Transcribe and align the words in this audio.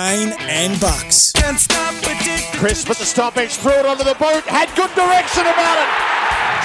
Kane 0.00 0.32
and 0.48 0.80
Bucks. 0.80 1.30
Crisp 2.56 2.88
with 2.88 2.98
the 2.98 3.04
stoppage, 3.04 3.50
threw 3.56 3.72
it 3.72 3.84
onto 3.84 4.02
the 4.02 4.14
boot, 4.14 4.44
had 4.44 4.74
good 4.74 4.88
direction 4.94 5.42
about 5.42 5.76
it. 5.76 5.88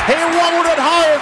He 0.08 0.16
wobbled 0.38 0.68
it 0.72 0.80
home. 0.80 1.20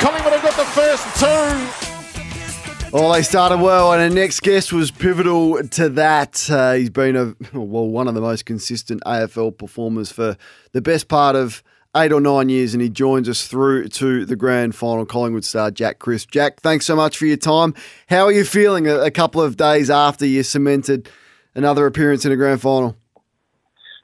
Collingwood 0.00 0.32
have 0.32 0.42
got 0.42 0.56
the 0.56 0.64
first 0.64 1.04
two. 1.20 2.96
Well, 2.96 3.12
they 3.12 3.20
started 3.20 3.58
well, 3.58 3.92
and 3.92 4.00
our 4.00 4.08
next 4.08 4.40
guest 4.40 4.72
was 4.72 4.90
pivotal 4.90 5.62
to 5.62 5.90
that. 5.90 6.48
Uh, 6.50 6.72
he's 6.72 6.88
been 6.88 7.14
a 7.14 7.34
well, 7.52 7.86
one 7.86 8.08
of 8.08 8.14
the 8.14 8.22
most 8.22 8.46
consistent 8.46 9.02
AFL 9.04 9.58
performers 9.58 10.10
for 10.10 10.38
the 10.72 10.80
best 10.80 11.06
part 11.06 11.36
of 11.36 11.62
eight 11.96 12.12
or 12.12 12.20
nine 12.20 12.48
years, 12.48 12.72
and 12.74 12.82
he 12.82 12.88
joins 12.88 13.28
us 13.28 13.46
through 13.46 13.88
to 13.88 14.24
the 14.24 14.36
grand 14.36 14.74
final. 14.74 15.04
Collingwood 15.04 15.44
star 15.44 15.70
Jack 15.70 15.98
Crisp. 15.98 16.30
Jack, 16.30 16.60
thanks 16.60 16.86
so 16.86 16.94
much 16.94 17.18
for 17.18 17.26
your 17.26 17.36
time. 17.36 17.74
How 18.08 18.26
are 18.26 18.32
you 18.32 18.44
feeling 18.44 18.86
a, 18.86 19.00
a 19.00 19.10
couple 19.10 19.40
of 19.40 19.56
days 19.56 19.90
after 19.90 20.26
you 20.26 20.42
cemented 20.42 21.08
another 21.54 21.86
appearance 21.86 22.24
in 22.24 22.32
a 22.32 22.36
grand 22.36 22.60
final? 22.60 22.96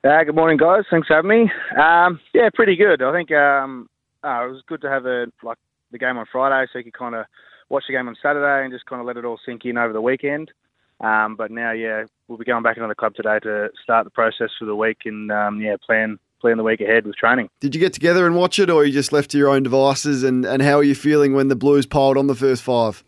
Uh, 0.04 0.22
good 0.24 0.34
morning, 0.36 0.56
guys. 0.56 0.84
Thanks 0.90 1.08
for 1.08 1.14
having 1.14 1.30
me. 1.30 1.50
Um, 1.80 2.20
yeah, 2.32 2.48
pretty 2.54 2.76
good. 2.76 3.02
I 3.02 3.12
think 3.12 3.32
um, 3.32 3.88
uh, 4.22 4.46
it 4.46 4.50
was 4.50 4.62
good 4.66 4.80
to 4.82 4.88
have 4.88 5.06
a, 5.06 5.26
like 5.42 5.58
the 5.90 5.98
game 5.98 6.16
on 6.16 6.26
Friday, 6.30 6.68
so 6.72 6.78
you 6.78 6.84
could 6.84 6.98
kind 6.98 7.14
of 7.14 7.26
watch 7.68 7.84
the 7.88 7.94
game 7.94 8.08
on 8.08 8.16
Saturday 8.22 8.64
and 8.64 8.72
just 8.72 8.86
kind 8.86 9.00
of 9.00 9.06
let 9.06 9.16
it 9.16 9.24
all 9.24 9.38
sink 9.44 9.64
in 9.64 9.78
over 9.78 9.92
the 9.92 10.00
weekend. 10.00 10.52
Um, 11.00 11.36
but 11.36 11.50
now, 11.50 11.72
yeah, 11.72 12.04
we'll 12.28 12.38
be 12.38 12.44
going 12.44 12.62
back 12.62 12.76
into 12.76 12.88
the 12.88 12.94
club 12.94 13.14
today 13.14 13.38
to 13.42 13.68
start 13.82 14.04
the 14.04 14.10
process 14.10 14.50
for 14.58 14.64
the 14.64 14.76
week 14.76 14.98
and 15.04 15.30
um, 15.30 15.60
yeah, 15.60 15.76
plan 15.84 16.18
plan 16.40 16.56
the 16.56 16.62
week 16.62 16.80
ahead 16.80 17.06
with 17.06 17.16
training. 17.16 17.48
Did 17.60 17.74
you 17.74 17.80
get 17.80 17.92
together 17.92 18.26
and 18.26 18.36
watch 18.36 18.58
it, 18.58 18.70
or 18.70 18.84
you 18.84 18.92
just 18.92 19.12
left 19.12 19.30
to 19.30 19.38
your 19.38 19.48
own 19.48 19.62
devices? 19.62 20.22
And, 20.22 20.44
and 20.44 20.62
how 20.62 20.76
are 20.76 20.84
you 20.84 20.94
feeling 20.94 21.34
when 21.34 21.48
the 21.48 21.56
Blues 21.56 21.86
piled 21.86 22.16
on 22.16 22.26
the 22.26 22.34
first 22.34 22.62
five? 22.62 23.02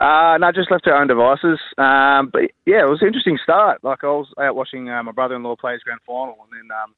Uh, 0.00 0.36
no, 0.38 0.52
just 0.52 0.70
left 0.70 0.84
to 0.84 0.90
our 0.90 1.00
own 1.00 1.08
devices. 1.08 1.58
Um, 1.78 2.28
but 2.30 2.42
yeah, 2.66 2.82
it 2.82 2.88
was 2.88 3.00
an 3.00 3.08
interesting 3.08 3.38
start. 3.42 3.82
Like 3.82 4.04
I 4.04 4.08
was 4.08 4.28
out 4.38 4.54
watching 4.54 4.90
uh, 4.90 5.02
my 5.02 5.12
brother-in-law 5.12 5.56
play 5.56 5.72
his 5.72 5.82
grand 5.82 6.00
final, 6.06 6.36
and 6.50 6.68
then 6.68 6.76
um, 6.76 6.94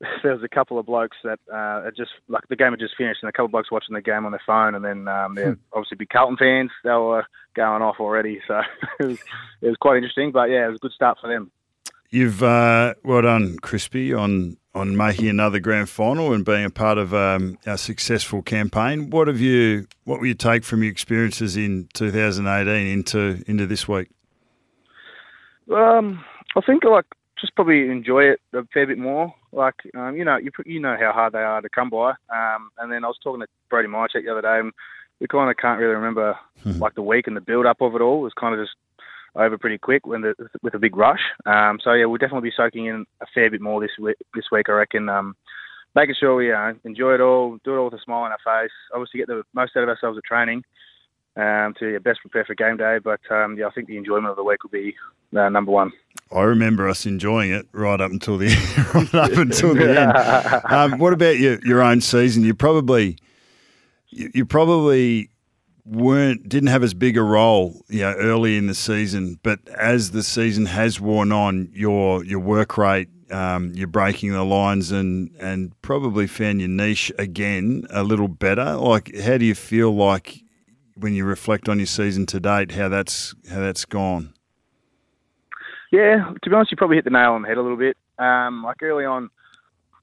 there 0.22 0.34
was 0.34 0.42
a 0.42 0.48
couple 0.48 0.78
of 0.78 0.86
blokes 0.86 1.16
that 1.24 1.38
uh, 1.52 1.84
had 1.84 1.96
just 1.96 2.10
like 2.28 2.46
the 2.48 2.56
game 2.56 2.70
had 2.70 2.80
just 2.80 2.96
finished, 2.96 3.20
and 3.22 3.30
a 3.30 3.32
couple 3.32 3.46
of 3.46 3.52
blokes 3.52 3.70
watching 3.70 3.94
the 3.94 4.02
game 4.02 4.26
on 4.26 4.32
their 4.32 4.42
phone, 4.46 4.74
and 4.74 4.84
then 4.84 5.08
um, 5.08 5.34
they're 5.34 5.54
hmm. 5.54 5.60
obviously 5.72 5.96
big 5.96 6.10
Carlton 6.10 6.36
fans. 6.36 6.70
They 6.84 6.90
were 6.90 7.24
going 7.54 7.82
off 7.82 7.96
already, 7.98 8.40
so 8.46 8.60
it 9.00 9.04
was 9.04 9.18
it 9.62 9.68
was 9.68 9.76
quite 9.80 9.96
interesting. 9.96 10.30
But 10.30 10.50
yeah, 10.50 10.66
it 10.66 10.68
was 10.68 10.76
a 10.76 10.84
good 10.84 10.92
start 10.92 11.18
for 11.20 11.28
them. 11.28 11.50
You've 12.10 12.42
uh, 12.42 12.94
well 13.04 13.22
done, 13.22 13.58
Crispy, 13.58 14.14
on 14.14 14.56
on 14.74 14.96
making 14.96 15.28
another 15.28 15.60
grand 15.60 15.90
final 15.90 16.32
and 16.32 16.44
being 16.44 16.64
a 16.64 16.70
part 16.70 16.98
of 16.98 17.12
um, 17.12 17.58
a 17.66 17.76
successful 17.76 18.42
campaign. 18.42 19.10
What 19.10 19.28
have 19.28 19.40
you? 19.40 19.86
What 20.04 20.20
will 20.20 20.28
you 20.28 20.34
take 20.34 20.64
from 20.64 20.82
your 20.82 20.92
experiences 20.92 21.56
in 21.56 21.88
2018 21.92 22.86
into 22.86 23.42
into 23.46 23.66
this 23.66 23.86
week? 23.86 24.08
Um, 25.70 26.24
I 26.56 26.60
think 26.62 26.86
I 26.86 26.88
like 26.88 27.06
just 27.38 27.54
probably 27.54 27.90
enjoy 27.90 28.24
it 28.24 28.40
a 28.54 28.64
fair 28.72 28.86
bit 28.86 28.98
more. 28.98 29.34
Like 29.52 29.74
um, 29.94 30.16
you 30.16 30.24
know, 30.24 30.38
you 30.38 30.50
you 30.64 30.80
know 30.80 30.96
how 30.98 31.12
hard 31.12 31.34
they 31.34 31.42
are 31.42 31.60
to 31.60 31.68
come 31.68 31.90
by. 31.90 32.10
Um, 32.34 32.70
and 32.78 32.90
then 32.90 33.04
I 33.04 33.08
was 33.08 33.18
talking 33.22 33.40
to 33.40 33.46
Brody 33.68 33.88
Mihocek 33.88 34.24
the 34.24 34.32
other 34.32 34.42
day, 34.42 34.60
and 34.60 34.72
we 35.20 35.26
kind 35.26 35.50
of 35.50 35.56
can't 35.56 35.78
really 35.78 35.94
remember 35.94 36.38
hmm. 36.62 36.78
like 36.78 36.94
the 36.94 37.02
week 37.02 37.26
and 37.26 37.36
the 37.36 37.42
build 37.42 37.66
up 37.66 37.82
of 37.82 37.94
it 37.94 38.00
all. 38.00 38.20
It 38.20 38.22
was 38.22 38.32
kind 38.32 38.54
of 38.54 38.64
just 38.64 38.76
over 39.38 39.56
pretty 39.56 39.78
quick 39.78 40.06
when 40.06 40.20
the, 40.20 40.34
with 40.62 40.74
a 40.74 40.78
big 40.78 40.96
rush. 40.96 41.20
Um, 41.46 41.78
so 41.82 41.92
yeah, 41.92 42.04
we'll 42.04 42.18
definitely 42.18 42.50
be 42.50 42.54
soaking 42.56 42.86
in 42.86 43.06
a 43.20 43.26
fair 43.32 43.50
bit 43.50 43.60
more 43.60 43.80
this 43.80 43.92
week. 43.98 44.16
This 44.34 44.46
week, 44.52 44.68
I 44.68 44.72
reckon. 44.72 45.08
Um, 45.08 45.36
making 45.94 46.16
sure 46.18 46.34
we 46.34 46.52
uh, 46.52 46.74
enjoy 46.84 47.14
it 47.14 47.20
all, 47.20 47.58
do 47.64 47.74
it 47.74 47.78
all 47.78 47.86
with 47.86 47.94
a 47.94 48.04
smile 48.04 48.24
on 48.24 48.32
our 48.32 48.38
face. 48.44 48.72
Obviously, 48.92 49.18
get 49.18 49.28
the 49.28 49.42
most 49.54 49.76
out 49.76 49.84
of 49.84 49.88
ourselves 49.88 50.18
at 50.18 50.24
training 50.24 50.62
um, 51.36 51.74
to 51.78 51.92
yeah, 51.92 51.98
best 51.98 52.20
prepare 52.20 52.44
for 52.44 52.54
game 52.54 52.76
day. 52.76 52.98
But 53.02 53.20
um, 53.30 53.56
yeah, 53.56 53.66
I 53.66 53.70
think 53.70 53.86
the 53.86 53.96
enjoyment 53.96 54.26
of 54.26 54.36
the 54.36 54.44
week 54.44 54.62
will 54.62 54.70
be 54.70 54.94
uh, 55.36 55.48
number 55.48 55.70
one. 55.70 55.92
I 56.34 56.42
remember 56.42 56.88
us 56.88 57.06
enjoying 57.06 57.52
it 57.52 57.66
right 57.72 58.00
up 58.00 58.10
until 58.10 58.36
the 58.36 58.48
right 59.12 59.32
up 59.32 59.38
until 59.38 59.74
the 59.74 60.00
end. 60.00 60.62
Um, 60.68 60.98
what 60.98 61.12
about 61.12 61.38
your 61.38 61.58
your 61.64 61.82
own 61.82 62.00
season? 62.00 62.42
You 62.42 62.54
probably 62.54 63.16
you, 64.10 64.30
you 64.34 64.44
probably 64.44 65.30
weren't 65.88 66.48
didn't 66.48 66.68
have 66.68 66.82
as 66.82 66.94
big 66.94 67.16
a 67.16 67.22
role, 67.22 67.82
you 67.88 68.00
know, 68.00 68.12
early 68.14 68.56
in 68.56 68.66
the 68.66 68.74
season. 68.74 69.38
But 69.42 69.66
as 69.68 70.10
the 70.10 70.22
season 70.22 70.66
has 70.66 71.00
worn 71.00 71.32
on, 71.32 71.70
your 71.72 72.24
your 72.24 72.40
work 72.40 72.76
rate, 72.76 73.08
um, 73.30 73.72
you're 73.74 73.86
breaking 73.86 74.32
the 74.32 74.44
lines, 74.44 74.92
and 74.92 75.30
and 75.40 75.80
probably 75.82 76.26
found 76.26 76.60
your 76.60 76.68
niche 76.68 77.12
again 77.18 77.86
a 77.90 78.02
little 78.02 78.28
better. 78.28 78.76
Like, 78.76 79.16
how 79.16 79.38
do 79.38 79.44
you 79.44 79.54
feel 79.54 79.94
like 79.94 80.42
when 80.96 81.14
you 81.14 81.24
reflect 81.24 81.68
on 81.68 81.78
your 81.78 81.86
season 81.86 82.26
to 82.26 82.40
date, 82.40 82.72
how 82.72 82.88
that's 82.88 83.34
how 83.50 83.60
that's 83.60 83.84
gone? 83.84 84.34
Yeah, 85.90 86.32
to 86.42 86.50
be 86.50 86.54
honest, 86.54 86.70
you 86.70 86.76
probably 86.76 86.96
hit 86.96 87.04
the 87.04 87.10
nail 87.10 87.32
on 87.32 87.42
the 87.42 87.48
head 87.48 87.56
a 87.56 87.62
little 87.62 87.78
bit. 87.78 87.96
Um, 88.18 88.62
like 88.62 88.82
early 88.82 89.06
on, 89.06 89.30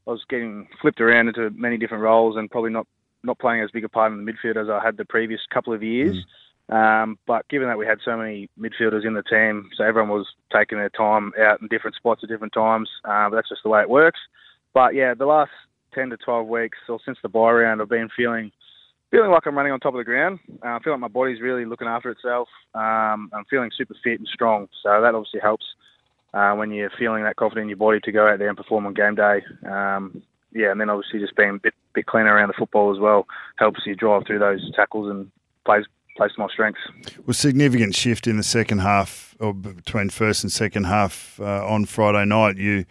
I 0.07 0.11
was 0.11 0.23
getting 0.29 0.67
flipped 0.81 0.99
around 0.99 1.27
into 1.27 1.51
many 1.51 1.77
different 1.77 2.03
roles 2.03 2.37
and 2.37 2.49
probably 2.49 2.71
not 2.71 2.87
not 3.25 3.39
playing 3.39 3.61
as 3.61 3.71
big 3.71 3.83
a 3.83 3.89
part 3.89 4.11
in 4.11 4.23
the 4.23 4.31
midfield 4.31 4.61
as 4.61 4.69
I 4.69 4.83
had 4.83 4.97
the 4.97 5.05
previous 5.05 5.41
couple 5.53 5.73
of 5.73 5.83
years. 5.83 6.15
Mm. 6.15 6.23
Um, 6.67 7.19
but 7.27 7.47
given 7.47 7.67
that 7.67 7.77
we 7.77 7.85
had 7.85 7.99
so 8.03 8.17
many 8.17 8.49
midfielders 8.59 9.05
in 9.05 9.13
the 9.13 9.21
team, 9.23 9.69
so 9.75 9.83
everyone 9.83 10.09
was 10.09 10.25
taking 10.51 10.79
their 10.79 10.89
time 10.89 11.31
out 11.39 11.61
in 11.61 11.67
different 11.67 11.95
spots 11.95 12.21
at 12.23 12.29
different 12.29 12.53
times. 12.53 12.89
Uh, 13.03 13.29
that's 13.29 13.49
just 13.49 13.61
the 13.63 13.69
way 13.69 13.81
it 13.81 13.89
works. 13.89 14.19
But 14.73 14.95
yeah, 14.95 15.13
the 15.13 15.27
last 15.27 15.51
10 15.93 16.09
to 16.09 16.17
12 16.17 16.47
weeks, 16.47 16.77
or 16.89 16.99
since 17.05 17.17
the 17.21 17.29
bye 17.29 17.51
round, 17.51 17.81
I've 17.81 17.89
been 17.89 18.09
feeling 18.15 18.51
feeling 19.11 19.31
like 19.31 19.45
I'm 19.45 19.55
running 19.55 19.71
on 19.71 19.79
top 19.79 19.93
of 19.93 19.99
the 19.99 20.03
ground. 20.03 20.39
Uh, 20.63 20.69
I 20.69 20.79
feel 20.83 20.91
like 20.91 20.99
my 20.99 21.07
body's 21.07 21.39
really 21.39 21.63
looking 21.63 21.87
after 21.87 22.09
itself. 22.09 22.49
Um, 22.73 23.29
I'm 23.33 23.45
feeling 23.49 23.69
super 23.77 23.95
fit 24.03 24.19
and 24.19 24.27
strong, 24.27 24.67
so 24.83 25.01
that 25.01 25.15
obviously 25.15 25.39
helps 25.39 25.65
uh, 26.33 26.53
when 26.53 26.71
you're 26.71 26.91
feeling 26.99 27.23
that 27.23 27.37
confident 27.37 27.65
in 27.65 27.69
your 27.69 27.77
body 27.77 27.99
to 28.01 28.11
go 28.11 28.27
out 28.27 28.39
there 28.39 28.49
and 28.49 28.57
perform 28.57 28.85
on 28.85 28.93
game 28.93 29.15
day. 29.15 29.41
Um, 29.65 30.21
yeah, 30.55 30.71
and 30.71 30.79
then 30.79 30.89
obviously 30.89 31.19
just 31.19 31.35
being 31.35 31.49
a 31.49 31.59
bit 31.59 31.73
bit 31.93 32.05
cleaner 32.05 32.33
around 32.33 32.47
the 32.47 32.53
football 32.57 32.93
as 32.93 32.99
well 32.99 33.27
helps 33.57 33.81
you 33.85 33.93
drive 33.93 34.23
through 34.25 34.39
those 34.39 34.71
tackles 34.73 35.09
and 35.09 35.29
plays 35.65 35.85
plays 36.15 36.31
to 36.33 36.39
my 36.39 36.47
strengths. 36.47 36.79
Well, 37.25 37.33
significant 37.33 37.93
shift 37.93 38.25
in 38.25 38.37
the 38.37 38.43
second 38.43 38.79
half, 38.79 39.35
or 39.39 39.53
between 39.53 40.09
first 40.09 40.43
and 40.43 40.51
second 40.51 40.85
half 40.85 41.39
uh, 41.41 41.67
on 41.67 41.85
Friday 41.85 42.25
night. 42.25 42.55
You, 42.55 42.85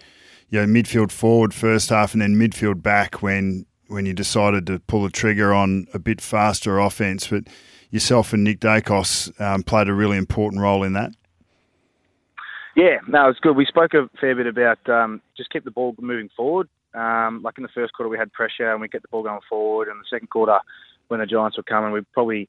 you 0.50 0.60
know, 0.60 0.66
midfield 0.66 1.10
forward 1.10 1.54
first 1.54 1.88
half, 1.88 2.12
and 2.12 2.20
then 2.20 2.34
midfield 2.34 2.82
back 2.82 3.22
when 3.22 3.64
when 3.88 4.04
you 4.04 4.12
decided 4.12 4.66
to 4.66 4.78
pull 4.81 5.02
the 5.02 5.10
trigger 5.10 5.54
on 5.54 5.86
a 5.94 5.98
bit 5.98 6.20
faster 6.20 6.78
offense. 6.78 7.28
But 7.28 7.44
yourself 7.91 8.34
and 8.34 8.44
Nick 8.44 8.60
Daicos 8.60 9.41
um, 9.41 9.62
played 9.62 9.88
a 9.88 9.94
really 9.94 10.19
important 10.19 10.60
role 10.60 10.82
in 10.82 10.92
that. 10.92 11.12
Yeah, 12.76 12.98
no, 13.08 13.28
it's 13.28 13.38
good. 13.38 13.56
We 13.56 13.64
spoke 13.64 13.94
a 13.94 14.10
fair 14.20 14.34
bit 14.34 14.48
about 14.48 14.86
um, 14.88 15.22
just 15.36 15.50
keep 15.50 15.64
the 15.64 15.70
ball 15.70 15.94
moving 15.98 16.28
forward. 16.36 16.69
Um, 16.94 17.43
like 17.43 17.59
in 17.59 17.62
the 17.62 17.69
first 17.75 17.93
quarter, 17.93 18.09
we 18.09 18.19
had 18.19 18.32
pressure 18.32 18.72
and 18.72 18.81
we 18.81 18.88
get 18.88 19.03
the 19.03 19.09
ball 19.09 19.22
going 19.22 19.41
forward. 19.49 19.88
And 19.88 20.00
the 20.00 20.05
second 20.09 20.31
quarter, 20.31 20.59
when 21.09 21.21
the 21.21 21.27
Giants 21.27 21.56
were 21.56 21.62
coming, 21.62 21.93
we 21.93 22.00
probably 22.12 22.49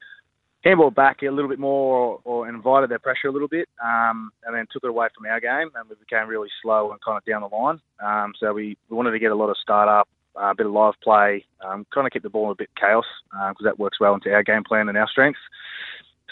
handballed 0.66 0.96
back 0.96 1.22
a 1.22 1.30
little 1.30 1.50
bit 1.50 1.60
more 1.60 1.98
or, 1.98 2.20
or 2.24 2.50
invited 2.50 2.90
their 2.90 3.00
pressure 3.00 3.28
a 3.28 3.32
little 3.32 3.48
bit, 3.48 3.70
um, 3.84 4.32
and 4.46 4.56
then 4.56 4.66
took 4.72 4.84
it 4.84 4.90
away 4.90 5.08
from 5.16 5.28
our 5.28 5.40
game, 5.40 5.70
and 5.76 5.90
we 5.90 5.96
became 5.96 6.28
really 6.28 6.50
slow 6.62 6.92
and 6.92 7.00
kind 7.04 7.18
of 7.18 7.26
down 7.26 7.42
the 7.42 7.56
line. 7.56 7.80
Um, 8.04 8.34
so 8.40 8.52
we, 8.52 8.78
we 8.90 8.98
wanted 8.98 9.12
to 9.12 9.20
get 9.20 9.32
a 9.32 9.36
lot 9.36 9.50
of 9.50 9.58
start 9.58 9.88
up, 9.88 10.08
uh, 10.36 10.52
a 10.52 10.56
bit 10.56 10.66
of 10.66 10.72
live 10.72 10.96
play, 11.04 11.46
um, 11.64 11.86
kind 11.94 12.08
of 12.08 12.12
keep 12.12 12.24
the 12.24 12.30
ball 12.30 12.46
in 12.46 12.52
a 12.52 12.56
bit 12.56 12.70
chaos 12.80 13.06
because 13.32 13.66
uh, 13.66 13.70
that 13.70 13.80
works 13.80 14.00
well 14.00 14.16
into 14.16 14.34
our 14.34 14.44
game 14.44 14.64
plan 14.64 14.90
and 14.90 14.98
our 14.98 15.08
strengths. 15.08 15.40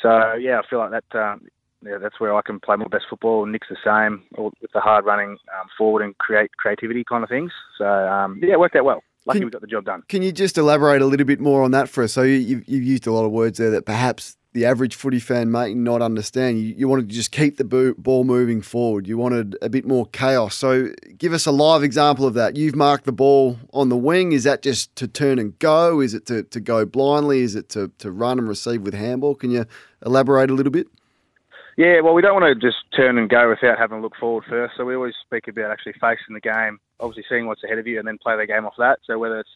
So 0.01 0.33
yeah, 0.33 0.59
I 0.59 0.69
feel 0.69 0.79
like 0.79 0.91
that 0.91 1.17
um, 1.17 1.47
yeah, 1.85 1.97
that's 1.97 2.19
where 2.19 2.35
I 2.35 2.41
can 2.41 2.59
play 2.59 2.75
my 2.75 2.87
best 2.87 3.05
football. 3.09 3.45
Nick's 3.45 3.67
the 3.69 3.77
same 3.83 4.23
with 4.37 4.71
the 4.73 4.79
hard 4.79 5.05
running 5.05 5.31
um, 5.31 5.67
forward 5.77 6.03
and 6.03 6.17
create 6.17 6.51
creativity 6.57 7.03
kind 7.03 7.23
of 7.23 7.29
things. 7.29 7.51
So 7.77 7.85
um, 7.85 8.39
yeah, 8.41 8.53
it 8.53 8.59
worked 8.59 8.75
out 8.75 8.85
well. 8.85 9.03
Lucky 9.25 9.39
can, 9.39 9.47
we 9.47 9.51
got 9.51 9.61
the 9.61 9.67
job 9.67 9.85
done. 9.85 10.03
Can 10.09 10.21
you 10.21 10.31
just 10.31 10.57
elaborate 10.57 11.01
a 11.01 11.05
little 11.05 11.25
bit 11.25 11.39
more 11.39 11.63
on 11.63 11.71
that 11.71 11.87
for 11.87 12.03
us? 12.03 12.13
So 12.13 12.23
you, 12.23 12.35
you've, 12.35 12.67
you've 12.67 12.83
used 12.83 13.07
a 13.07 13.11
lot 13.11 13.23
of 13.23 13.31
words 13.31 13.57
there 13.57 13.71
that 13.71 13.85
perhaps 13.85 14.35
the 14.51 14.65
average 14.65 14.95
footy 14.95 15.19
fan 15.19 15.51
may 15.51 15.73
not 15.73 16.01
understand. 16.01 16.59
You, 16.59 16.75
you 16.77 16.87
wanted 16.87 17.09
to 17.09 17.15
just 17.15 17.31
keep 17.31 17.57
the 17.57 17.95
ball 17.97 18.23
moving 18.23 18.61
forward. 18.61 19.07
You 19.07 19.17
wanted 19.17 19.57
a 19.61 19.69
bit 19.69 19.85
more 19.85 20.05
chaos. 20.07 20.55
So 20.55 20.89
give 21.17 21.33
us 21.33 21.45
a 21.45 21.51
live 21.51 21.83
example 21.83 22.25
of 22.25 22.33
that. 22.35 22.55
You've 22.55 22.75
marked 22.75 23.05
the 23.05 23.11
ball 23.13 23.57
on 23.73 23.89
the 23.89 23.97
wing. 23.97 24.31
Is 24.31 24.43
that 24.43 24.61
just 24.61 24.95
to 24.97 25.07
turn 25.07 25.39
and 25.39 25.57
go? 25.59 26.01
Is 26.01 26.13
it 26.13 26.25
to, 26.27 26.43
to 26.43 26.59
go 26.59 26.85
blindly? 26.85 27.41
Is 27.41 27.55
it 27.55 27.69
to, 27.69 27.91
to 27.99 28.11
run 28.11 28.39
and 28.39 28.47
receive 28.47 28.81
with 28.81 28.93
handball? 28.93 29.35
Can 29.35 29.51
you 29.51 29.65
elaborate 30.05 30.51
a 30.51 30.53
little 30.53 30.71
bit? 30.71 30.87
Yeah, 31.77 32.01
well, 32.01 32.13
we 32.13 32.21
don't 32.21 32.39
want 32.39 32.59
to 32.59 32.67
just 32.67 32.83
turn 32.95 33.17
and 33.17 33.29
go 33.29 33.49
without 33.49 33.79
having 33.79 33.97
a 33.99 34.01
look 34.01 34.15
forward 34.19 34.43
first. 34.47 34.75
So 34.77 34.85
we 34.85 34.95
always 34.95 35.15
speak 35.25 35.47
about 35.47 35.71
actually 35.71 35.93
facing 35.93 36.35
the 36.35 36.39
game, 36.39 36.79
obviously 36.99 37.25
seeing 37.27 37.47
what's 37.47 37.63
ahead 37.63 37.79
of 37.79 37.87
you, 37.87 37.97
and 37.97 38.07
then 38.07 38.19
play 38.19 38.37
the 38.37 38.45
game 38.45 38.65
off 38.65 38.75
that. 38.77 38.99
So 39.05 39.17
whether 39.17 39.39
it's 39.39 39.49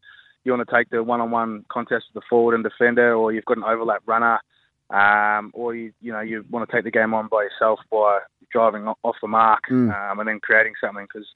you 0.44 0.52
want 0.52 0.68
to 0.68 0.76
take 0.76 0.90
the 0.90 1.04
one-on-one 1.04 1.66
contest 1.70 2.06
with 2.14 2.24
the 2.24 2.28
forward 2.28 2.56
and 2.56 2.64
defender, 2.64 3.14
or 3.14 3.32
you've 3.32 3.46
got 3.46 3.58
an 3.58 3.64
overlap 3.64 4.02
runner, 4.06 4.40
um, 4.90 5.52
or 5.54 5.76
you 5.76 5.92
you 6.02 6.12
know 6.12 6.22
you 6.22 6.46
want 6.50 6.68
to 6.68 6.76
take 6.76 6.86
the 6.86 6.92
game 6.92 7.14
on 7.14 7.28
by 7.28 7.44
yourself 7.44 7.80
by 7.92 8.20
driving 8.52 8.88
off 8.88 9.16
the 9.22 9.28
mark 9.28 9.64
mm. 9.70 9.94
um, 9.94 10.20
and 10.20 10.30
then 10.30 10.40
creating 10.40 10.74
something 10.80 11.06
because 11.06 11.28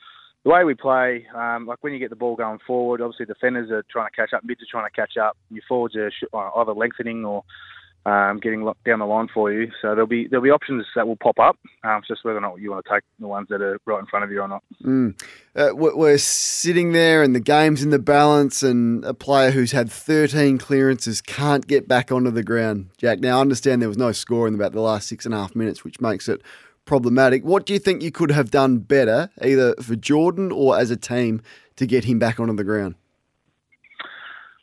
the 0.44 0.50
way 0.50 0.63
we 0.63 0.74
play, 0.74 1.28
um, 1.36 1.68
like 1.68 1.78
when 1.81 1.94
you 1.94 2.00
get 2.00 2.10
the 2.10 2.16
ball 2.16 2.36
going 2.36 2.57
forward, 2.66 3.01
obviously 3.01 3.25
defenders 3.25 3.69
are 3.69 3.83
trying 3.92 4.10
to 4.10 4.16
catch 4.16 4.33
up, 4.33 4.44
mids 4.44 4.62
are 4.62 4.72
trying 4.72 4.89
to 4.89 4.95
catch 4.95 5.18
up, 5.18 5.38
your 5.51 5.62
forwards 5.68 5.95
are 5.95 6.12
either 6.57 6.74
lengthening 6.74 7.25
or 7.25 7.44
um, 8.06 8.39
getting 8.39 8.63
down 8.86 9.00
the 9.00 9.06
line 9.06 9.27
for 9.33 9.51
you. 9.51 9.71
So 9.81 9.89
there'll 9.89 10.07
be 10.07 10.27
there'll 10.27 10.44
be 10.44 10.50
options 10.50 10.86
that 10.95 11.07
will 11.07 11.15
pop 11.15 11.39
up. 11.39 11.57
Um, 11.83 12.00
it's 12.00 12.07
just 12.07 12.25
whether 12.25 12.38
or 12.38 12.42
not 12.42 12.59
you 12.59 12.71
want 12.71 12.86
to 12.86 12.92
take 12.92 13.03
the 13.19 13.27
ones 13.27 13.48
that 13.50 13.62
are 13.62 13.80
right 13.86 14.00
in 14.00 14.06
front 14.07 14.25
of 14.25 14.31
you 14.31 14.42
or 14.42 14.48
not. 14.48 14.63
Mm. 14.83 15.21
Uh, 15.56 15.69
we're 15.74 15.95
we're 15.95 16.18
sitting 16.18 16.94
there, 16.94 17.21
and 17.21 17.36
the 17.36 17.39
game's 17.39 17.83
in 17.83 17.89
the 17.89 18.00
balance, 18.00 18.63
and 18.63 19.06
a 19.06 19.13
player 19.13 19.51
who's 19.51 19.71
had 19.71 19.92
13 19.92 20.57
clearances 20.57 21.21
can't 21.21 21.68
get 21.68 21.88
back 21.88 22.12
onto 22.12 22.31
the 22.31 22.44
ground. 22.44 22.89
Jack, 22.98 23.19
now 23.19 23.38
I 23.38 23.42
understand 23.42 23.81
there 23.81 23.89
was 23.89 23.98
no 23.98 24.12
score 24.12 24.47
in 24.47 24.56
about 24.56 24.74
the 24.74 24.81
last 24.81 25.07
six 25.07 25.25
and 25.25 25.33
a 25.33 25.38
half 25.38 25.56
minutes, 25.56 25.83
which 25.83 26.01
makes 26.01 26.27
it 26.27 26.42
problematic. 26.86 27.44
What 27.44 27.65
do 27.65 27.74
you 27.74 27.80
think 27.80 28.01
you 28.01 28.12
could 28.12 28.31
have 28.31 28.50
done 28.50 28.80
better, 28.80 29.30
either 29.42 29.75
for 29.75 29.95
Jordan 29.95 30.51
or 30.51 30.77
as 30.77 30.89
a 30.89 30.97
team, 30.97 31.42
to 31.75 31.86
get 31.86 32.06
him 32.06 32.18
back 32.18 32.39
onto 32.39 32.56
the 32.56 32.63
ground? 32.63 32.95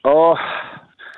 Oh, 0.05 0.34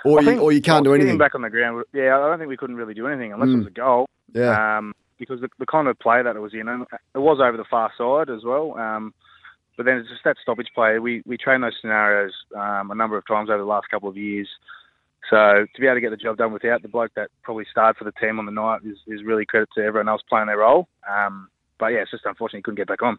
Or 0.05 0.23
you, 0.23 0.39
or 0.39 0.53
you 0.53 0.61
can't 0.63 0.85
do 0.85 0.91
well, 0.91 1.01
anything. 1.01 1.19
back 1.19 1.35
on 1.35 1.43
the 1.43 1.51
ground. 1.51 1.85
Yeah, 1.93 2.17
I 2.19 2.29
don't 2.29 2.39
think 2.39 2.49
we 2.49 2.57
couldn't 2.57 2.77
really 2.77 2.95
do 2.95 3.07
anything 3.07 3.33
unless 3.33 3.49
Mm. 3.51 3.55
it 3.55 3.59
was 3.59 3.67
a 3.67 3.71
goal. 3.71 4.07
Yeah. 4.35 4.79
Um, 4.79 4.95
because 5.19 5.41
the, 5.41 5.49
the 5.59 5.67
kind 5.67 5.87
of 5.89 5.99
play 5.99 6.23
that 6.23 6.35
it 6.37 6.41
was 6.41 6.55
in, 6.55 6.67
and 6.69 6.87
it 7.15 7.19
was 7.19 7.41
over 7.43 7.57
the 7.57 7.65
far 7.71 7.93
side 7.99 8.31
as 8.35 8.43
well. 8.45 8.77
Um, 8.79 9.13
but 9.77 9.85
then 9.87 9.99
it's 9.99 10.09
just 10.09 10.25
that 10.25 10.37
stoppage 10.43 10.69
play. 10.75 10.99
We 10.99 11.23
we 11.27 11.37
trained 11.37 11.63
those 11.63 11.77
scenarios 11.81 12.33
um, 12.57 12.91
a 12.91 12.95
number 12.95 13.17
of 13.19 13.27
times 13.27 13.51
over 13.51 13.59
the 13.59 13.65
last 13.65 13.89
couple 13.91 14.09
of 14.09 14.17
years. 14.17 14.49
So 15.29 15.67
to 15.73 15.81
be 15.81 15.87
able 15.87 15.97
to 15.97 16.01
get 16.01 16.11
the 16.11 16.17
job 16.17 16.39
done 16.39 16.53
without 16.53 16.83
the 16.83 16.89
bloke 16.89 17.13
that 17.17 17.29
probably 17.43 17.67
starred 17.71 17.97
for 17.97 18.05
the 18.05 18.13
team 18.13 18.39
on 18.39 18.47
the 18.47 18.53
night 18.53 18.81
is, 18.85 18.97
is 19.07 19.23
really 19.25 19.45
credit 19.45 19.69
to 19.77 19.83
everyone 19.85 20.09
else 20.09 20.23
playing 20.29 20.47
their 20.47 20.59
role. 20.59 20.89
Um, 21.09 21.49
but 21.81 21.89
yeah, 21.89 22.01
it's 22.01 22.11
just 22.11 22.27
unfortunate 22.27 22.59
he 22.59 22.63
couldn't 22.63 22.77
get 22.77 22.87
back 22.87 23.03
on. 23.03 23.19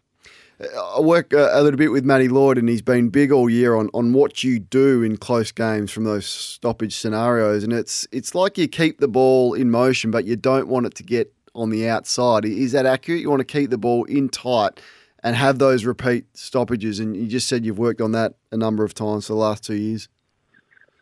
I 0.96 1.00
work 1.00 1.34
uh, 1.34 1.50
a 1.52 1.62
little 1.62 1.76
bit 1.76 1.90
with 1.90 2.04
Matty 2.04 2.28
Lloyd, 2.28 2.56
and 2.56 2.68
he's 2.68 2.80
been 2.80 3.08
big 3.08 3.32
all 3.32 3.50
year 3.50 3.74
on, 3.74 3.90
on 3.92 4.12
what 4.12 4.44
you 4.44 4.60
do 4.60 5.02
in 5.02 5.16
close 5.16 5.50
games 5.50 5.90
from 5.90 6.04
those 6.04 6.24
stoppage 6.24 6.96
scenarios. 6.96 7.64
And 7.64 7.72
it's 7.72 8.06
it's 8.12 8.34
like 8.34 8.56
you 8.56 8.68
keep 8.68 9.00
the 9.00 9.08
ball 9.08 9.52
in 9.52 9.70
motion, 9.70 10.10
but 10.10 10.24
you 10.24 10.36
don't 10.36 10.68
want 10.68 10.86
it 10.86 10.94
to 10.94 11.02
get 11.02 11.34
on 11.54 11.70
the 11.70 11.88
outside. 11.88 12.44
Is 12.44 12.72
that 12.72 12.86
accurate? 12.86 13.20
You 13.20 13.28
want 13.28 13.40
to 13.40 13.44
keep 13.44 13.70
the 13.70 13.78
ball 13.78 14.04
in 14.04 14.28
tight 14.28 14.80
and 15.22 15.36
have 15.36 15.58
those 15.58 15.84
repeat 15.84 16.24
stoppages. 16.34 17.00
And 17.00 17.16
you 17.16 17.26
just 17.26 17.48
said 17.48 17.66
you've 17.66 17.78
worked 17.78 18.00
on 18.00 18.12
that 18.12 18.34
a 18.52 18.56
number 18.56 18.84
of 18.84 18.94
times 18.94 19.26
for 19.26 19.34
the 19.34 19.38
last 19.38 19.64
two 19.64 19.74
years. 19.74 20.08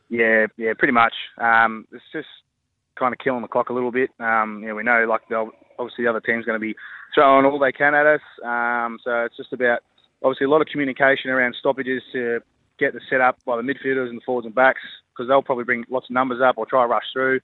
Yeah, 0.08 0.46
yeah, 0.56 0.72
pretty 0.76 0.92
much. 0.92 1.14
Um, 1.38 1.86
it's 1.92 2.02
just 2.12 2.28
kind 2.98 3.12
of 3.12 3.18
killing 3.18 3.42
the 3.42 3.48
clock 3.48 3.68
a 3.68 3.72
little 3.72 3.92
bit. 3.92 4.10
Um, 4.18 4.60
you 4.62 4.68
know, 4.68 4.74
we 4.74 4.82
know 4.82 5.06
like 5.08 5.22
obviously 5.78 6.04
the 6.04 6.10
other 6.10 6.20
team's 6.20 6.44
going 6.44 6.56
to 6.56 6.60
be 6.60 6.74
throwing 7.14 7.46
all 7.46 7.58
they 7.58 7.72
can 7.72 7.94
at 7.94 8.06
us. 8.06 8.20
Um, 8.44 8.98
so 9.02 9.24
it's 9.24 9.36
just 9.36 9.52
about 9.52 9.80
obviously 10.22 10.46
a 10.46 10.50
lot 10.50 10.60
of 10.60 10.68
communication 10.68 11.30
around 11.30 11.54
stoppages 11.58 12.02
to 12.12 12.40
get 12.78 12.94
the 12.94 13.00
set 13.08 13.20
up 13.20 13.38
by 13.44 13.56
the 13.56 13.62
midfielders 13.62 14.08
and 14.08 14.18
the 14.18 14.22
forwards 14.24 14.46
and 14.46 14.54
backs 14.54 14.80
because 15.12 15.28
they'll 15.28 15.42
probably 15.42 15.64
bring 15.64 15.84
lots 15.90 16.06
of 16.08 16.14
numbers 16.14 16.40
up 16.42 16.56
or 16.56 16.66
try 16.66 16.82
to 16.82 16.88
rush 16.88 17.04
through. 17.12 17.40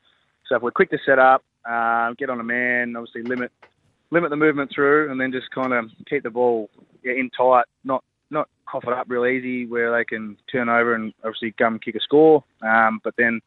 So 0.48 0.56
if 0.56 0.62
we're 0.62 0.70
quick 0.70 0.90
to 0.90 0.98
set 1.04 1.18
up, 1.18 1.44
um, 1.68 2.14
get 2.18 2.30
on 2.30 2.40
a 2.40 2.44
man, 2.44 2.96
obviously 2.96 3.22
limit 3.22 3.50
limit 4.12 4.30
the 4.30 4.36
movement 4.36 4.70
through, 4.72 5.10
and 5.10 5.20
then 5.20 5.32
just 5.32 5.50
kind 5.50 5.72
of 5.72 5.90
keep 6.08 6.22
the 6.22 6.30
ball 6.30 6.70
in 7.02 7.30
tight, 7.36 7.64
not 7.84 8.04
not 8.30 8.48
cough 8.66 8.84
it 8.86 8.92
up 8.92 9.06
real 9.08 9.26
easy 9.26 9.66
where 9.66 9.96
they 9.96 10.04
can 10.04 10.36
turn 10.50 10.68
over 10.68 10.94
and 10.94 11.12
obviously 11.24 11.52
come 11.52 11.78
kick 11.78 11.94
a 11.94 12.00
score. 12.00 12.44
Um, 12.62 13.00
but 13.04 13.14
then, 13.16 13.40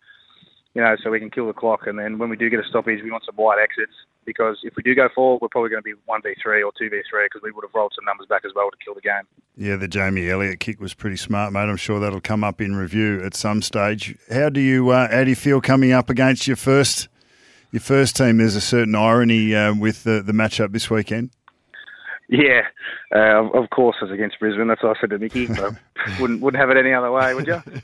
you 0.74 0.82
know, 0.82 0.96
so 1.02 1.10
we 1.10 1.20
can 1.20 1.30
kill 1.30 1.48
the 1.48 1.54
clock. 1.54 1.88
And 1.88 1.98
then 1.98 2.18
when 2.18 2.30
we 2.30 2.38
do 2.38 2.50
get 2.50 2.60
a 2.60 2.68
stoppage, 2.68 3.04
we 3.04 3.12
want 3.12 3.26
some 3.26 3.36
wide 3.36 3.60
exits 3.62 3.94
because 4.26 4.58
if 4.64 4.76
we 4.76 4.84
do 4.84 4.94
go 4.96 5.10
forward, 5.14 5.40
we're 5.42 5.48
probably 5.50 5.70
going 5.70 5.82
to 5.82 5.84
be 5.84 5.94
1v3 5.94 6.64
or 6.66 6.72
2v3 6.72 7.26
because 7.26 7.42
we 7.44 7.52
would 7.52 7.64
have 7.64 7.74
rolled 7.74 7.94
some 7.96 8.06
numbers 8.06 8.28
back 8.28 8.44
as 8.46 8.52
well 8.56 8.70
to 8.70 8.78
kill 8.84 8.94
the 8.94 9.02
game. 9.02 9.24
Yeah, 9.58 9.76
the 9.76 9.88
Jamie 9.88 10.30
Elliott 10.30 10.60
kick 10.60 10.80
was 10.80 10.94
pretty 10.94 11.18
smart, 11.18 11.52
mate. 11.52 11.62
I'm 11.62 11.78
sure 11.78 12.00
that'll 12.00 12.22
come 12.22 12.44
up 12.44 12.62
in 12.62 12.76
review 12.76 13.22
at 13.24 13.36
some 13.36 13.62
stage. 13.62 14.18
How 14.32 14.50
do 14.50 14.60
you 14.60 14.90
uh, 14.90 15.10
how 15.12 15.24
do 15.24 15.30
you 15.30 15.36
feel 15.36 15.62
coming 15.62 15.92
up 15.92 16.10
against 16.10 16.48
your 16.48 16.56
first 16.58 17.08
your 17.72 17.82
first 17.82 18.16
team? 18.16 18.38
There's 18.38 18.56
a 18.56 18.62
certain 18.62 18.96
irony 18.96 19.56
uh, 19.56 19.74
with 19.76 20.04
the, 20.04 20.22
the 20.22 20.34
matchup 20.34 20.72
this 20.72 20.90
weekend. 20.90 21.32
Yeah, 22.30 22.62
uh, 23.14 23.50
of- 23.52 23.70
course, 23.72 23.96
it's 24.02 24.12
against 24.12 24.40
Brisbane. 24.40 24.68
That's 24.68 24.84
what 24.84 24.96
I 24.96 25.02
said 25.02 25.10
to 25.10 25.18
Mickey. 25.18 25.48
So 25.48 25.76
wouldn't 26.20 26.42
wouldn't 26.42 26.62
have 26.62 26.70
it 26.70 26.78
any 26.78 26.94
other 26.94 27.12
way, 27.12 27.34
would 27.34 27.48
you? 27.48 27.62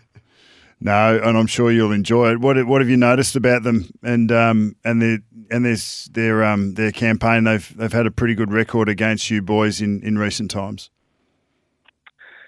No, 0.81 1.17
and 1.23 1.37
I'm 1.37 1.47
sure 1.47 1.71
you'll 1.71 1.93
enjoy 1.93 2.33
it. 2.33 2.39
What 2.41 2.63
what 2.67 2.81
have 2.81 2.89
you 2.89 2.97
noticed 2.97 3.35
about 3.35 3.63
them 3.63 3.89
and 4.03 4.31
um 4.31 4.75
and 4.83 5.01
their 5.01 5.19
and 5.49 5.65
their 5.65 5.77
their 6.11 6.43
um 6.43 6.73
their 6.73 6.91
campaign? 6.91 7.43
They've 7.43 7.77
they've 7.77 7.93
had 7.93 8.05
a 8.05 8.11
pretty 8.11 8.35
good 8.35 8.51
record 8.51 8.89
against 8.89 9.29
you 9.29 9.41
boys 9.41 9.81
in, 9.81 10.01
in 10.01 10.17
recent 10.17 10.51
times. 10.51 10.89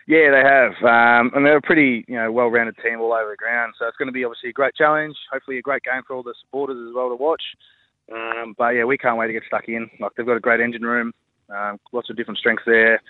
Yeah, 0.07 0.31
they 0.31 0.41
have, 0.41 0.71
um, 0.83 1.31
and 1.35 1.45
they're 1.45 1.57
a 1.57 1.61
pretty 1.61 2.05
you 2.07 2.15
know 2.15 2.31
well-rounded 2.31 2.77
team 2.81 3.01
all 3.01 3.13
over 3.13 3.31
the 3.31 3.35
ground. 3.35 3.73
So 3.77 3.87
it's 3.87 3.97
going 3.97 4.07
to 4.07 4.13
be 4.13 4.23
obviously 4.23 4.49
a 4.49 4.53
great 4.53 4.75
challenge. 4.75 5.15
Hopefully, 5.31 5.57
a 5.57 5.61
great 5.61 5.83
game 5.83 6.01
for 6.07 6.15
all 6.15 6.23
the 6.23 6.33
supporters 6.45 6.77
as 6.87 6.95
well 6.95 7.09
to 7.09 7.15
watch. 7.15 7.43
Um, 8.13 8.55
but 8.57 8.69
yeah, 8.69 8.85
we 8.85 8.97
can't 8.97 9.17
wait 9.17 9.27
to 9.27 9.33
get 9.33 9.43
stuck 9.47 9.67
in. 9.67 9.89
Like 9.99 10.13
they've 10.15 10.25
got 10.25 10.37
a 10.37 10.41
great 10.41 10.61
engine 10.61 10.83
room, 10.83 11.13
um, 11.49 11.77
lots 11.91 12.09
of 12.09 12.15
different 12.15 12.37
strengths 12.37 12.63
there. 12.65 13.01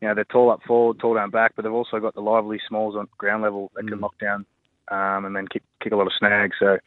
You 0.00 0.08
know, 0.08 0.14
they're 0.14 0.24
tall 0.24 0.50
up 0.50 0.62
forward, 0.66 0.98
tall 0.98 1.14
down 1.14 1.30
back, 1.30 1.52
but 1.56 1.62
they've 1.62 1.72
also 1.72 2.00
got 2.00 2.14
the 2.14 2.20
lively 2.20 2.60
smalls 2.66 2.96
on 2.96 3.08
ground 3.18 3.42
level 3.42 3.70
that 3.74 3.86
can 3.86 4.00
lock 4.00 4.18
down 4.18 4.46
um, 4.90 5.24
and 5.24 5.34
then 5.34 5.48
kick 5.48 5.62
kick 5.82 5.92
a 5.92 5.96
lot 5.96 6.06
of 6.06 6.12
snags. 6.18 6.56
So 6.58 6.78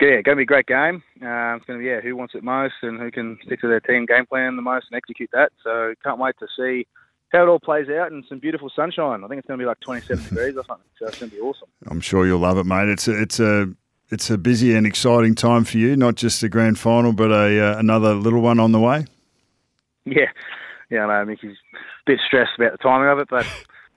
yeah, 0.00 0.22
going 0.22 0.24
to 0.24 0.36
be 0.36 0.42
a 0.42 0.46
great 0.46 0.66
game. 0.66 1.02
Uh, 1.22 1.56
it's 1.56 1.64
going 1.66 1.78
to 1.78 1.82
be 1.82 1.86
yeah, 1.86 2.00
who 2.00 2.16
wants 2.16 2.34
it 2.34 2.44
most 2.44 2.74
and 2.82 3.00
who 3.00 3.10
can 3.10 3.38
stick 3.44 3.60
to 3.60 3.68
their 3.68 3.80
team 3.80 4.06
game 4.06 4.26
plan 4.26 4.56
the 4.56 4.62
most 4.62 4.86
and 4.90 4.96
execute 4.96 5.30
that. 5.32 5.50
So 5.64 5.94
can't 6.04 6.18
wait 6.18 6.36
to 6.38 6.46
see 6.56 6.86
how 7.30 7.42
it 7.42 7.48
all 7.48 7.58
plays 7.58 7.88
out 7.88 8.12
in 8.12 8.24
some 8.28 8.38
beautiful 8.38 8.70
sunshine. 8.74 9.24
I 9.24 9.28
think 9.28 9.40
it's 9.40 9.48
going 9.48 9.58
to 9.58 9.62
be 9.62 9.66
like 9.66 9.80
27 9.80 10.24
degrees 10.28 10.56
or 10.56 10.64
something. 10.64 10.86
So 10.98 11.06
it's 11.06 11.18
going 11.18 11.30
to 11.30 11.36
be 11.36 11.42
awesome. 11.42 11.68
I'm 11.88 12.00
sure 12.00 12.26
you'll 12.26 12.38
love 12.38 12.58
it, 12.58 12.64
mate. 12.64 12.88
It's 12.88 13.08
a, 13.08 13.20
it's 13.20 13.40
a 13.40 13.72
it's 14.10 14.30
a 14.30 14.38
busy 14.38 14.74
and 14.74 14.86
exciting 14.86 15.34
time 15.34 15.64
for 15.64 15.78
you. 15.78 15.96
Not 15.96 16.14
just 16.14 16.40
the 16.40 16.48
grand 16.48 16.78
final, 16.78 17.12
but 17.12 17.30
a 17.30 17.60
uh, 17.60 17.78
another 17.78 18.14
little 18.14 18.40
one 18.40 18.58
on 18.58 18.72
the 18.72 18.80
way. 18.80 19.04
Yeah, 20.04 20.30
yeah, 20.90 21.04
I 21.04 21.18
know 21.20 21.26
Mickey's 21.26 21.56
a 21.74 21.78
bit 22.06 22.20
stressed 22.26 22.52
about 22.56 22.72
the 22.72 22.78
timing 22.78 23.08
of 23.08 23.18
it, 23.18 23.28
but 23.28 23.46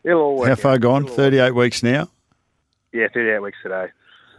it'll 0.03 0.21
all 0.21 0.38
work. 0.38 0.48
How 0.48 0.53
out. 0.53 0.59
far 0.59 0.77
gone? 0.77 1.03
It'll 1.03 1.13
all 1.13 1.18
work. 1.18 1.31
38 1.31 1.56
weeks 1.56 1.83
now. 1.83 2.09
Yeah, 2.92 3.07
38 3.13 3.39
weeks 3.39 3.57
today. 3.63 3.88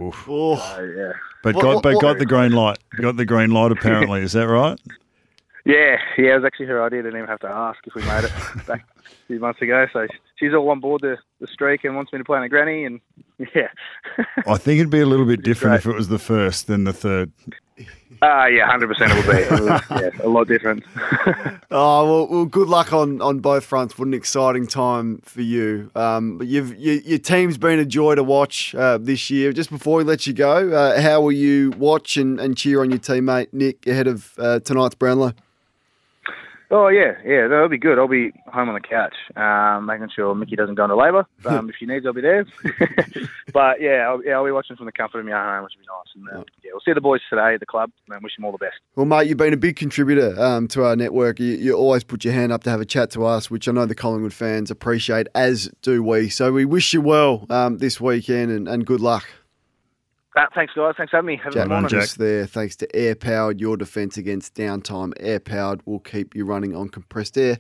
Oof. 0.08 0.24
Oh, 0.28 0.52
uh, 0.54 0.76
So 0.76 0.82
yeah, 0.82 1.12
But 1.42 1.54
What- 1.54 1.62
got 1.62 1.74
what- 1.74 1.82
but 1.82 1.94
what- 1.94 2.02
got 2.02 2.18
the 2.18 2.26
green 2.26 2.52
light. 2.52 2.78
Got 3.00 3.16
the 3.16 3.24
green 3.24 3.50
light. 3.50 3.72
Apparently, 3.72 4.20
is 4.22 4.32
that 4.32 4.48
right? 4.48 4.78
yeah, 5.64 5.96
yeah. 6.18 6.32
It 6.32 6.36
was 6.36 6.44
actually 6.44 6.66
her 6.66 6.82
idea. 6.82 7.02
Didn't 7.02 7.18
even 7.18 7.28
have 7.28 7.40
to 7.40 7.48
ask 7.48 7.78
if 7.86 7.94
we 7.94 8.02
made 8.02 8.24
it 8.24 8.32
back 8.66 8.84
a 8.98 9.26
few 9.26 9.38
months 9.40 9.62
ago. 9.62 9.86
So 9.92 10.06
she's 10.36 10.52
all 10.54 10.68
on 10.70 10.80
board 10.80 11.02
the, 11.02 11.16
the 11.40 11.46
streak 11.46 11.84
and 11.84 11.94
wants 11.96 12.12
me 12.12 12.18
to 12.18 12.24
play 12.24 12.38
in 12.38 12.44
a 12.44 12.48
granny. 12.48 12.84
And 12.84 13.00
yeah, 13.54 13.68
I 14.46 14.56
think 14.58 14.78
it'd 14.80 14.90
be 14.90 15.00
a 15.00 15.06
little 15.06 15.26
bit 15.26 15.42
different 15.42 15.76
if 15.76 15.86
it 15.86 15.94
was 15.94 16.08
the 16.08 16.18
first 16.18 16.66
than 16.66 16.84
the 16.84 16.92
third. 16.92 17.30
Ah, 18.24 18.46
yeah, 18.46 18.66
hundred 18.66 18.86
percent 18.86 19.10
it 19.10 19.26
will 19.26 19.32
be. 19.32 19.38
It 19.40 19.50
was, 19.50 19.82
yeah, 19.90 20.10
a 20.24 20.28
lot 20.28 20.48
different. 20.48 20.84
Oh 21.74 22.04
well, 22.04 22.28
well, 22.28 22.44
good 22.44 22.68
luck 22.68 22.92
on, 22.92 23.22
on 23.22 23.38
both 23.38 23.64
fronts. 23.64 23.96
What 23.98 24.06
an 24.06 24.12
exciting 24.12 24.66
time 24.66 25.22
for 25.24 25.40
you. 25.40 25.90
Um, 25.94 26.36
but 26.36 26.46
you've 26.46 26.76
you, 26.76 27.00
your 27.02 27.18
team's 27.18 27.56
been 27.56 27.78
a 27.78 27.86
joy 27.86 28.14
to 28.14 28.22
watch 28.22 28.74
uh, 28.74 28.98
this 28.98 29.30
year. 29.30 29.54
Just 29.54 29.70
before 29.70 29.96
we 29.96 30.04
let 30.04 30.26
you 30.26 30.34
go, 30.34 30.70
uh, 30.70 31.00
how 31.00 31.22
will 31.22 31.32
you 31.32 31.70
watch 31.78 32.18
and, 32.18 32.38
and 32.38 32.58
cheer 32.58 32.82
on 32.82 32.90
your 32.90 32.98
teammate 32.98 33.54
Nick 33.54 33.86
ahead 33.86 34.06
of 34.06 34.34
uh, 34.36 34.60
tonight's 34.60 34.96
Brownlow? 34.96 35.32
Oh 36.74 36.88
yeah, 36.88 37.12
yeah, 37.22 37.48
that'll 37.48 37.68
be 37.68 37.76
good. 37.76 37.98
I'll 37.98 38.08
be 38.08 38.32
home 38.46 38.70
on 38.70 38.74
the 38.74 38.80
couch, 38.80 39.14
um, 39.36 39.84
making 39.84 40.08
sure 40.16 40.34
Mickey 40.34 40.56
doesn't 40.56 40.74
go 40.74 40.84
into 40.84 40.96
labour. 40.96 41.26
Um, 41.52 41.68
if 41.68 41.74
she 41.78 41.86
needs, 41.86 42.06
I'll 42.06 42.14
be 42.14 42.22
there. 42.22 42.46
but 43.52 43.80
yeah, 43.80 44.08
I'll, 44.08 44.24
yeah, 44.24 44.34
I'll 44.34 44.44
be 44.44 44.52
watching 44.52 44.76
from 44.76 44.86
the 44.86 44.92
comfort 44.92 45.18
of 45.18 45.26
my 45.26 45.32
home, 45.32 45.64
which 45.64 45.72
will 45.76 45.82
be 45.82 46.24
nice. 46.24 46.32
And 46.32 46.40
uh, 46.40 46.44
yeah, 46.64 46.70
we'll 46.72 46.80
see 46.80 46.92
the 46.94 47.00
boys 47.00 47.20
today 47.28 47.54
at 47.54 47.60
the 47.60 47.66
club, 47.66 47.90
and 48.08 48.22
wish 48.22 48.36
them 48.36 48.44
all 48.46 48.52
the 48.52 48.58
best. 48.58 48.76
Well, 48.94 49.04
mate, 49.04 49.28
you've 49.28 49.36
been 49.36 49.52
a 49.52 49.58
big 49.58 49.76
contributor 49.76 50.40
um, 50.40 50.66
to 50.68 50.84
our 50.84 50.96
network. 50.96 51.40
You, 51.40 51.56
you 51.56 51.74
always 51.74 52.04
put 52.04 52.24
your 52.24 52.32
hand 52.32 52.52
up 52.52 52.62
to 52.64 52.70
have 52.70 52.80
a 52.80 52.86
chat 52.86 53.10
to 53.10 53.26
us, 53.26 53.50
which 53.50 53.68
I 53.68 53.72
know 53.72 53.84
the 53.84 53.96
Collingwood 53.96 54.32
fans 54.32 54.70
appreciate, 54.70 55.26
as 55.34 55.68
do 55.82 56.02
we. 56.02 56.30
So 56.30 56.52
we 56.52 56.64
wish 56.64 56.94
you 56.94 57.02
well 57.02 57.44
um, 57.50 57.78
this 57.78 58.00
weekend 58.00 58.50
and, 58.50 58.66
and 58.66 58.86
good 58.86 59.00
luck. 59.00 59.26
Uh, 60.34 60.46
thanks, 60.54 60.72
guys. 60.74 60.94
Thanks 60.96 61.10
for 61.10 61.16
having 61.18 61.26
me. 61.26 61.36
Have 61.36 61.52
a 61.52 61.56
Jack 61.56 61.64
good 61.64 61.70
morning. 61.70 61.90
Jack. 61.90 62.00
just 62.00 62.18
there, 62.18 62.46
thanks 62.46 62.74
to 62.76 62.96
Air 62.96 63.14
Powered, 63.14 63.60
your 63.60 63.76
defence 63.76 64.16
against 64.16 64.54
downtime. 64.54 65.12
Air 65.20 65.40
Powered 65.40 65.84
will 65.86 65.98
keep 66.00 66.34
you 66.34 66.46
running 66.46 66.74
on 66.74 66.88
compressed 66.88 67.36
air. 67.36 67.58